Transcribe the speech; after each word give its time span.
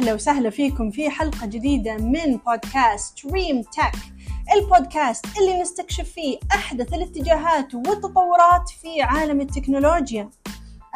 أهلا 0.00 0.14
وسهلا 0.14 0.50
فيكم 0.50 0.90
في 0.90 1.10
حلقة 1.10 1.46
جديدة 1.46 1.96
من 1.96 2.36
بودكاست 2.36 3.26
Dream 3.26 3.62
Tech 3.62 3.92
البودكاست 4.54 5.26
اللي 5.38 5.62
نستكشف 5.62 6.12
فيه 6.12 6.38
أحدث 6.52 6.94
الاتجاهات 6.94 7.74
والتطورات 7.74 8.68
في 8.82 9.02
عالم 9.02 9.40
التكنولوجيا. 9.40 10.30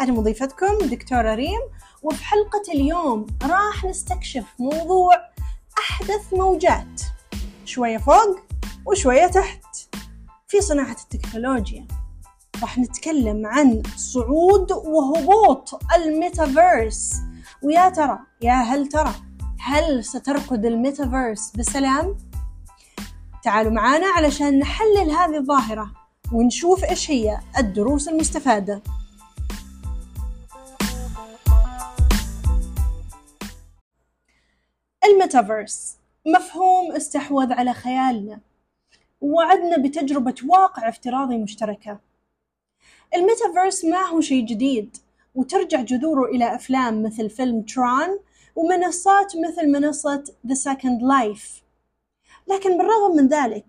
أنا 0.00 0.12
مضيفتكم 0.12 0.78
دكتورة 0.78 1.34
ريم 1.34 1.60
وفي 2.02 2.24
حلقة 2.24 2.62
اليوم 2.74 3.26
راح 3.42 3.84
نستكشف 3.84 4.44
موضوع 4.58 5.14
أحدث 5.78 6.32
موجات. 6.32 7.02
شوية 7.64 7.98
فوق 7.98 8.38
وشوية 8.86 9.26
تحت. 9.26 9.64
في 10.48 10.60
صناعة 10.60 10.96
التكنولوجيا. 11.02 11.86
راح 12.62 12.78
نتكلم 12.78 13.46
عن 13.46 13.82
صعود 13.96 14.72
وهبوط 14.72 15.80
الميتافيرس. 15.96 17.14
ويا 17.64 17.88
ترى 17.88 18.18
يا 18.42 18.52
هل 18.52 18.88
ترى 18.88 19.14
هل 19.60 20.04
سترقد 20.04 20.66
الميتافيرس 20.66 21.50
بسلام؟ 21.56 22.18
تعالوا 23.44 23.72
معانا 23.72 24.06
علشان 24.06 24.58
نحلل 24.58 25.10
هذه 25.10 25.36
الظاهرة 25.36 25.90
ونشوف 26.32 26.84
إيش 26.84 27.10
هي 27.10 27.38
الدروس 27.58 28.08
المستفادة. 28.08 28.82
الميتافيرس 35.04 35.96
مفهوم 36.26 36.92
استحوذ 36.92 37.52
على 37.52 37.72
خيالنا. 37.74 38.40
ووعدنا 39.20 39.76
بتجربة 39.76 40.34
واقع 40.48 40.88
افتراضي 40.88 41.36
مشتركة. 41.36 41.98
الميتافيرس 43.14 43.84
ما 43.84 44.02
هو 44.02 44.20
شيء 44.20 44.46
جديد. 44.46 44.96
وترجع 45.34 45.80
جذوره 45.80 46.24
إلى 46.24 46.54
أفلام 46.54 47.02
مثل 47.02 47.30
فيلم 47.30 47.62
Tron 47.62 48.18
ومنصات 48.56 49.32
مثل 49.36 49.68
منصة 49.68 50.24
The 50.46 50.54
Second 50.54 51.02
Life. 51.02 51.62
لكن 52.48 52.78
بالرغم 52.78 53.16
من 53.16 53.28
ذلك 53.28 53.66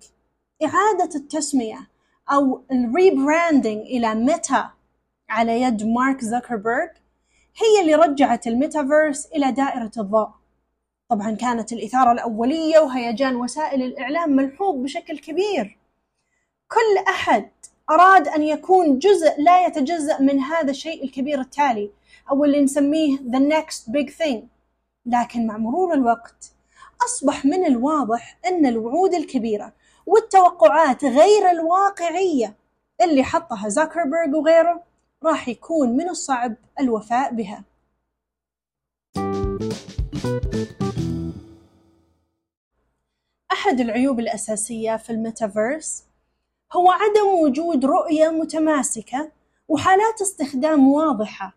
إعادة 0.64 1.16
التسمية 1.16 1.88
أو 2.32 2.64
ال 2.72 2.82
rebranding 2.82 3.82
إلى 3.82 4.16
Meta 4.16 4.72
على 5.30 5.62
يد 5.62 5.84
مارك 5.84 6.22
زوكربيرج 6.22 6.90
هي 7.58 7.82
اللي 7.82 7.96
رجعت 7.96 8.48
الميتافيرس 8.48 9.26
إلى 9.26 9.52
دائرة 9.52 9.92
الضوء. 9.98 10.30
طبعا 11.10 11.32
كانت 11.32 11.74
الإثارة 11.74 12.12
الأولية 12.12 12.80
وهيجان 12.80 13.36
وسائل 13.36 13.82
الإعلام 13.84 14.36
ملحوظ 14.36 14.76
بشكل 14.84 15.20
كبير. 15.20 15.78
كل 16.68 17.10
أحد 17.10 17.50
أراد 17.90 18.28
أن 18.28 18.44
يكون 18.44 19.00
جزء 19.00 19.42
لا 19.42 19.66
يتجزأ 19.66 20.22
من 20.22 20.40
هذا 20.40 20.72
الشيء 20.72 21.04
الكبير 21.04 21.42
التالي 21.42 21.92
أو 22.32 22.44
اللي 22.44 22.62
نسميه 22.62 23.18
the 23.18 23.40
next 23.54 23.92
big 23.92 24.10
thing. 24.10 24.40
لكن 25.06 25.48
مع 25.48 25.58
مرور 25.58 25.94
الوقت 25.94 26.52
أصبح 27.06 27.46
من 27.46 27.66
الواضح 27.66 28.40
أن 28.46 28.66
الوعود 28.66 29.14
الكبيرة 29.14 29.74
والتوقعات 30.06 31.06
غير 31.06 31.52
الواقعية 31.52 32.56
اللي 33.02 33.24
حطها 33.24 33.70
زاكربيرج 33.70 34.34
وغيره 34.36 34.84
راح 35.24 35.48
يكون 35.48 35.90
من 35.90 36.10
الصعب 36.10 36.56
الوفاء 36.80 37.34
بها. 37.34 37.64
أحد 43.52 43.80
العيوب 43.80 44.20
الأساسية 44.20 44.98
في 44.98 45.10
الميتافيرس 45.10 46.04
هو 46.76 46.92
عدم 46.92 47.28
وجود 47.28 47.86
رؤية 47.86 48.30
متماسكة 48.30 49.32
وحالات 49.68 50.22
استخدام 50.22 50.88
واضحة. 50.88 51.56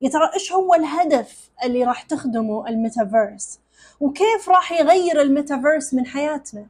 يا 0.00 0.08
ترى 0.08 0.30
إيش 0.34 0.52
هو 0.52 0.74
الهدف 0.74 1.50
اللي 1.64 1.84
راح 1.84 2.02
تخدمه 2.02 2.68
الميتافيرس؟ 2.68 3.60
وكيف 4.00 4.48
راح 4.48 4.72
يغير 4.72 5.20
الميتافيرس 5.20 5.94
من 5.94 6.06
حياتنا؟ 6.06 6.66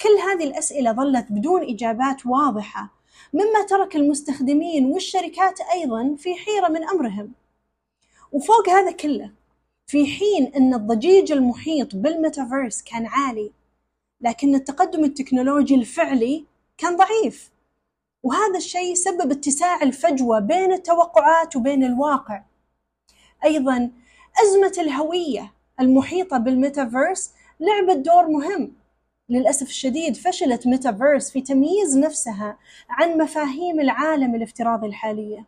كل 0.00 0.08
هذه 0.08 0.44
الأسئلة 0.44 0.92
ظلت 0.92 1.26
بدون 1.30 1.62
إجابات 1.62 2.26
واضحة 2.26 2.90
مما 3.32 3.66
ترك 3.68 3.96
المستخدمين 3.96 4.86
والشركات 4.86 5.60
أيضا 5.74 6.14
في 6.18 6.34
حيرة 6.34 6.68
من 6.68 6.84
أمرهم. 6.84 7.32
وفوق 8.32 8.68
هذا 8.68 8.90
كله 8.90 9.30
في 9.86 10.06
حين 10.06 10.52
أن 10.56 10.74
الضجيج 10.74 11.32
المحيط 11.32 11.96
بالميتافيرس 11.96 12.82
كان 12.82 13.06
عالي 13.06 13.50
لكن 14.20 14.54
التقدم 14.54 15.04
التكنولوجي 15.04 15.74
الفعلي 15.74 16.44
كان 16.78 16.96
ضعيف. 16.96 17.50
وهذا 18.22 18.56
الشيء 18.56 18.94
سبب 18.94 19.30
اتساع 19.30 19.82
الفجوة 19.82 20.38
بين 20.38 20.72
التوقعات 20.72 21.56
وبين 21.56 21.84
الواقع. 21.84 22.42
أيضا 23.44 23.90
أزمة 24.42 24.72
الهوية 24.78 25.52
المحيطة 25.80 26.38
بالميتافيرس 26.38 27.32
لعبت 27.60 27.96
دور 27.96 28.28
مهم. 28.28 28.72
للأسف 29.28 29.68
الشديد 29.68 30.16
فشلت 30.16 30.66
ميتافيرس 30.66 31.30
في 31.30 31.40
تمييز 31.40 31.98
نفسها 31.98 32.58
عن 32.88 33.18
مفاهيم 33.18 33.80
العالم 33.80 34.34
الافتراضي 34.34 34.86
الحالية. 34.86 35.44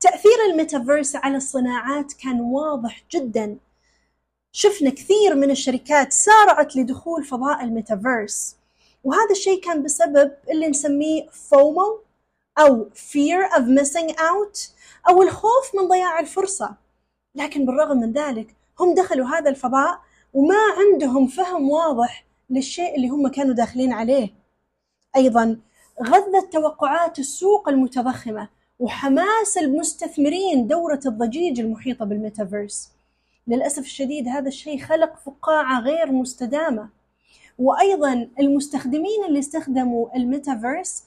تأثير 0.00 0.44
الميتافيرس 0.50 1.16
على 1.16 1.36
الصناعات 1.36 2.12
كان 2.12 2.40
واضح 2.40 3.04
جدا. 3.10 3.58
شفنا 4.58 4.90
كثير 4.90 5.34
من 5.34 5.50
الشركات 5.50 6.12
سارعت 6.12 6.76
لدخول 6.76 7.24
فضاء 7.24 7.64
الميتافيرس 7.64 8.56
وهذا 9.04 9.30
الشيء 9.30 9.60
كان 9.60 9.82
بسبب 9.82 10.32
اللي 10.50 10.68
نسميه 10.68 11.28
FOMO 11.30 12.00
أو 12.58 12.88
fear 12.94 13.52
of 13.56 13.62
missing 13.62 14.12
out 14.12 14.70
أو 15.08 15.22
الخوف 15.22 15.74
من 15.74 15.88
ضياع 15.88 16.20
الفرصة. 16.20 16.74
لكن 17.34 17.66
بالرغم 17.66 17.96
من 17.96 18.12
ذلك 18.12 18.56
هم 18.80 18.94
دخلوا 18.94 19.26
هذا 19.26 19.50
الفضاء 19.50 20.00
وما 20.34 20.58
عندهم 20.78 21.26
فهم 21.26 21.70
واضح 21.70 22.24
للشيء 22.50 22.96
اللي 22.96 23.08
هم 23.08 23.28
كانوا 23.28 23.54
داخلين 23.54 23.92
عليه. 23.92 24.34
أيضا 25.16 25.60
غذت 26.02 26.52
توقعات 26.52 27.18
السوق 27.18 27.68
المتضخمة 27.68 28.48
وحماس 28.78 29.58
المستثمرين 29.58 30.66
دورة 30.66 31.00
الضجيج 31.06 31.60
المحيطة 31.60 32.04
بالميتافيرس. 32.04 32.95
للأسف 33.46 33.82
الشديد 33.82 34.28
هذا 34.28 34.48
الشيء 34.48 34.78
خلق 34.78 35.16
فقاعة 35.16 35.80
غير 35.80 36.12
مستدامة. 36.12 36.88
وأيضا 37.58 38.28
المستخدمين 38.40 39.24
اللي 39.28 39.38
استخدموا 39.38 40.16
الميتافيرس 40.16 41.04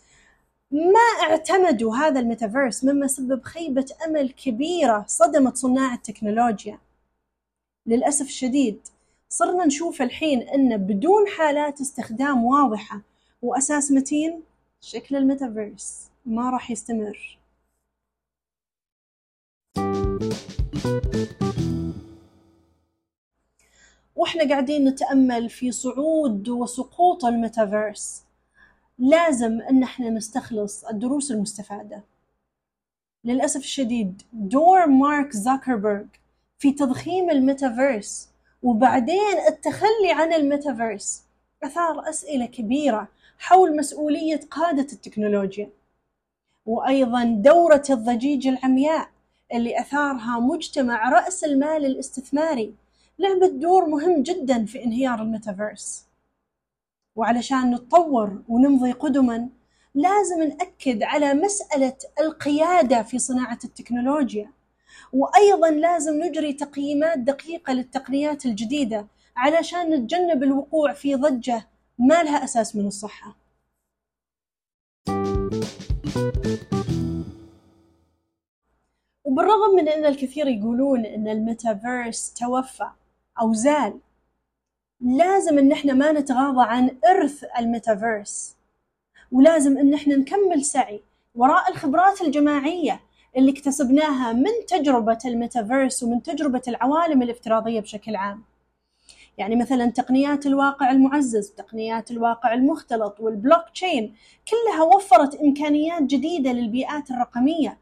ما 0.71 1.29
اعتمدوا 1.29 1.95
هذا 1.95 2.19
الميتافيرس 2.19 2.83
مما 2.83 3.07
سبب 3.07 3.43
خيبة 3.43 3.85
أمل 4.07 4.31
كبيرة 4.31 5.05
صدمت 5.07 5.57
صناع 5.57 5.93
التكنولوجيا. 5.93 6.79
للأسف 7.85 8.25
الشديد 8.25 8.79
صرنا 9.29 9.65
نشوف 9.65 10.01
الحين 10.01 10.41
أن 10.41 10.77
بدون 10.77 11.27
حالات 11.27 11.81
استخدام 11.81 12.45
واضحة 12.45 13.01
وأساس 13.41 13.91
متين 13.91 14.41
شكل 14.81 15.15
الميتافيرس 15.15 16.09
ما 16.25 16.49
راح 16.49 16.71
يستمر. 16.71 17.39
وإحنا 24.19 24.49
قاعدين 24.49 24.85
نتأمل 24.85 25.49
في 25.49 25.71
صعود 25.71 26.49
وسقوط 26.49 27.25
الميتافيرس. 27.25 28.23
لازم 28.97 29.61
إن 29.61 29.83
إحنا 29.83 30.09
نستخلص 30.09 30.85
الدروس 30.85 31.31
المستفادة. 31.31 32.03
للأسف 33.23 33.59
الشديد 33.61 34.21
دور 34.33 34.87
مارك 34.87 35.31
زاكربيرج 35.31 36.07
في 36.57 36.71
تضخيم 36.71 37.29
الميتافيرس 37.29 38.29
وبعدين 38.63 39.37
التخلي 39.47 40.11
عن 40.11 40.33
الميتافيرس 40.33 41.23
أثار 41.63 42.09
أسئلة 42.09 42.45
كبيرة 42.45 43.07
حول 43.37 43.77
مسؤولية 43.77 44.39
قادة 44.51 44.87
التكنولوجيا. 44.93 45.69
وأيضا 46.65 47.23
دورة 47.23 47.83
الضجيج 47.89 48.47
العمياء 48.47 49.09
اللي 49.53 49.79
أثارها 49.79 50.39
مجتمع 50.39 51.09
رأس 51.09 51.43
المال 51.43 51.85
الاستثماري 51.85 52.73
لعبت 53.19 53.51
دور 53.51 53.85
مهم 53.85 54.23
جدا 54.23 54.65
في 54.65 54.83
انهيار 54.83 55.21
الميتافيرس. 55.21 56.05
وعلشان 57.15 57.71
نتطور 57.71 58.43
ونمضي 58.47 58.91
قدما 58.91 59.49
لازم 59.95 60.43
نأكد 60.43 61.03
على 61.03 61.33
مسألة 61.33 61.97
القيادة 62.21 63.03
في 63.03 63.19
صناعة 63.19 63.59
التكنولوجيا. 63.63 64.51
وأيضا 65.13 65.69
لازم 65.69 66.23
نجري 66.23 66.53
تقييمات 66.53 67.19
دقيقة 67.19 67.73
للتقنيات 67.73 68.45
الجديدة 68.45 69.07
علشان 69.37 69.89
نتجنب 69.89 70.43
الوقوع 70.43 70.93
في 70.93 71.15
ضجة 71.15 71.67
ما 71.97 72.23
لها 72.23 72.43
أساس 72.43 72.75
من 72.75 72.87
الصحة. 72.87 73.35
وبالرغم 79.23 79.75
من 79.75 79.89
أن 79.89 80.05
الكثير 80.05 80.47
يقولون 80.47 81.05
أن 81.05 81.27
الميتافيرس 81.27 82.33
توفى 82.33 82.89
أو 83.41 83.53
زال. 83.53 83.99
لازم 85.01 85.57
إن 85.57 85.71
إحنا 85.71 85.93
ما 85.93 86.11
نتغاضى 86.11 86.61
عن 86.69 86.97
إرث 87.05 87.45
الميتافيرس. 87.59 88.55
ولازم 89.31 89.77
إن 89.77 89.93
إحنا 89.93 90.15
نكمل 90.15 90.65
سعي 90.65 91.01
وراء 91.35 91.71
الخبرات 91.71 92.21
الجماعية 92.21 92.99
اللي 93.37 93.51
اكتسبناها 93.51 94.33
من 94.33 94.51
تجربة 94.67 95.17
الميتافيرس 95.25 96.03
ومن 96.03 96.23
تجربة 96.23 96.61
العوالم 96.67 97.21
الافتراضية 97.21 97.79
بشكل 97.79 98.15
عام. 98.15 98.43
يعني 99.37 99.55
مثلا 99.55 99.85
تقنيات 99.91 100.45
الواقع 100.45 100.91
المعزز 100.91 101.49
تقنيات 101.49 102.11
الواقع 102.11 102.53
المختلط 102.53 103.19
والبلوك 103.19 103.69
تشين 103.73 104.15
كلها 104.47 104.83
وفرت 104.83 105.35
إمكانيات 105.35 106.03
جديدة 106.03 106.51
للبيئات 106.51 107.11
الرقمية. 107.11 107.77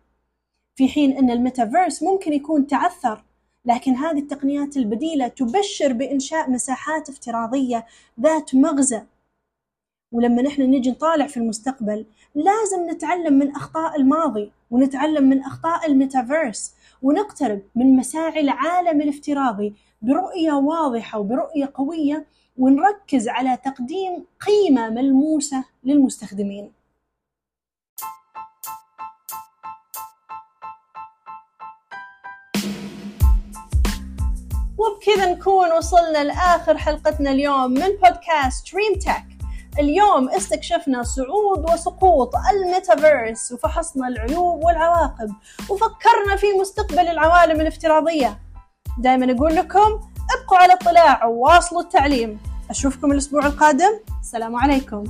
في 0.76 0.88
حين 0.88 1.18
أن 1.18 1.32
الميتافيرس 1.32 2.04
ممكن 2.04 2.34
يكون 2.34 2.68
تعثر 2.68 3.24
لكن 3.68 3.96
هذه 3.96 4.20
التقنيات 4.20 4.78
البديلة 4.78 5.28
تبشر 5.28 5.94
بإنشاء 5.94 6.52
مساحات 6.52 7.10
افتراضية 7.10 7.86
ذات 8.22 8.56
مغزى. 8.56 9.02
ولما 10.12 10.42
نحن 10.42 10.62
نجي 10.62 10.92
نطالع 10.92 11.28
في 11.28 11.38
المستقبل 11.38 12.06
لازم 12.36 12.90
نتعلم 12.90 13.34
من 13.34 13.52
أخطاء 13.56 13.96
الماضي 13.96 14.52
ونتعلم 14.72 15.24
من 15.24 15.44
أخطاء 15.44 15.88
الميتافيرس 15.88 16.74
ونقترب 17.02 17.62
من 17.76 17.96
مساعي 17.96 18.42
العالم 18.42 19.02
الافتراضي 19.02 19.74
برؤية 20.02 20.52
واضحة 20.52 21.20
وبرؤية 21.20 21.72
قوية 21.74 22.26
ونركز 22.58 23.28
على 23.28 23.58
تقديم 23.66 24.26
قيمة 24.48 24.90
ملموسة 24.90 25.64
للمستخدمين. 25.84 26.77
وبكذا 34.88 35.32
نكون 35.32 35.72
وصلنا 35.72 36.24
لآخر 36.24 36.78
حلقتنا 36.78 37.32
اليوم 37.32 37.72
من 37.72 37.90
بودكاست 38.04 38.74
Dream 38.74 39.00
Tech 39.00 39.38
اليوم 39.80 40.30
استكشفنا 40.30 41.04
صعود 41.04 41.72
وسقوط 41.72 42.32
الميتافيرس 42.54 43.52
وفحصنا 43.52 44.08
العيوب 44.08 44.64
والعواقب 44.64 45.30
وفكرنا 45.70 46.36
في 46.38 46.48
مستقبل 46.62 47.08
العوالم 47.08 47.62
الافتراضية. 47.62 48.40
دائما 49.00 49.32
أقول 49.32 49.56
لكم 49.56 50.02
ابقوا 50.42 50.58
على 50.58 50.74
اطلاع 50.74 51.26
وواصلوا 51.26 51.82
التعليم. 51.82 52.40
أشوفكم 52.70 53.12
الأسبوع 53.12 53.46
القادم. 53.46 54.00
السلام 54.22 54.56
عليكم. 54.56 55.04